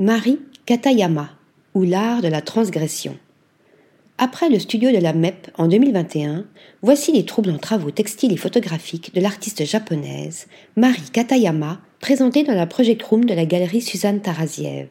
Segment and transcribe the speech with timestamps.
[0.00, 1.28] Marie Katayama,
[1.74, 3.18] ou l'art de la transgression.
[4.16, 6.46] Après le studio de la MEP en 2021,
[6.80, 12.66] voici les troublants travaux textiles et photographiques de l'artiste japonaise Marie Katayama, présentée dans la
[12.66, 14.88] Project Room de la galerie Suzanne Taraziev.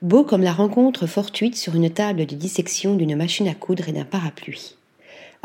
[0.00, 3.92] Beau comme la rencontre fortuite sur une table de dissection d'une machine à coudre et
[3.92, 4.76] d'un parapluie.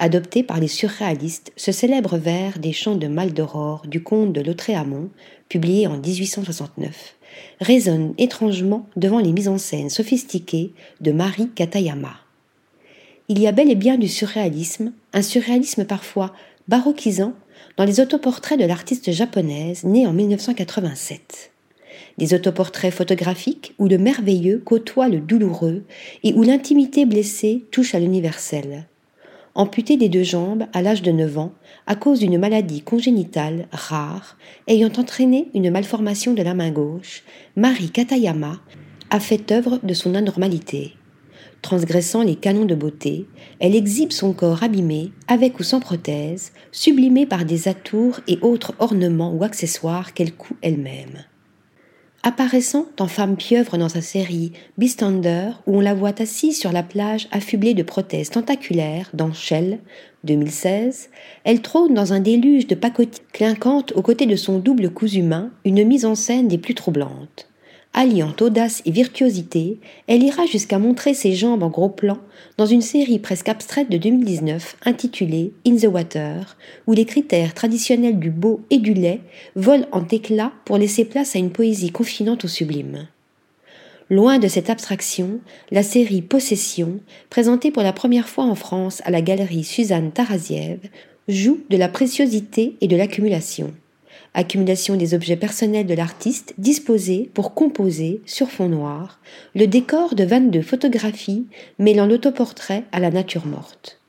[0.03, 5.11] Adopté par les surréalistes, ce célèbre vers des chants de Maldoror du comte de Lautréamont,
[5.47, 7.17] publié en 1869,
[7.59, 12.15] résonne étrangement devant les mises en scène sophistiquées de Marie Katayama.
[13.27, 16.33] Il y a bel et bien du surréalisme, un surréalisme parfois
[16.67, 17.33] baroquisant,
[17.77, 21.51] dans les autoportraits de l'artiste japonaise née en 1987.
[22.17, 25.83] Des autoportraits photographiques où le merveilleux côtoie le douloureux
[26.23, 28.87] et où l'intimité blessée touche à l'universel.
[29.53, 31.51] Amputée des deux jambes à l'âge de 9 ans
[31.85, 34.37] à cause d'une maladie congénitale rare
[34.67, 37.23] ayant entraîné une malformation de la main gauche,
[37.57, 38.61] Marie Katayama
[39.09, 40.93] a fait œuvre de son anormalité.
[41.61, 43.27] Transgressant les canons de beauté,
[43.59, 48.73] elle exhibe son corps abîmé, avec ou sans prothèse, sublimé par des atours et autres
[48.79, 51.25] ornements ou accessoires qu'elle coud elle-même.
[52.23, 56.83] Apparaissant en femme pieuvre dans sa série Beastander, où on la voit assise sur la
[56.83, 59.79] plage affublée de prothèses tentaculaires dans Shell,
[60.23, 61.09] 2016,
[61.45, 65.49] elle trône dans un déluge de pacotille clinquante aux côtés de son double cousu humain,
[65.65, 67.50] une mise en scène des plus troublantes.
[67.93, 72.19] Alliant audace et virtuosité, elle ira jusqu'à montrer ses jambes en gros plan
[72.57, 76.55] dans une série presque abstraite de 2019 intitulée In the Water,
[76.87, 79.19] où les critères traditionnels du beau et du laid
[79.57, 83.07] volent en éclats pour laisser place à une poésie confinante au sublime.
[84.09, 89.11] Loin de cette abstraction, la série Possession, présentée pour la première fois en France à
[89.11, 90.79] la galerie Suzanne Taraziev,
[91.27, 93.73] joue de la préciosité et de l'accumulation
[94.33, 99.19] accumulation des objets personnels de l'artiste disposés pour composer, sur fond noir,
[99.55, 101.47] le décor de 22 photographies
[101.79, 103.99] mêlant l'autoportrait à la nature morte.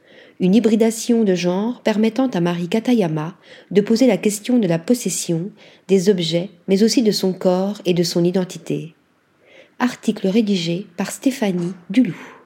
[0.40, 3.36] Une hybridation de genre permettant à Marie Katayama
[3.70, 5.50] de poser la question de la possession
[5.88, 8.94] des objets, mais aussi de son corps et de son identité.
[9.78, 12.41] Article rédigé par Stéphanie Duloup.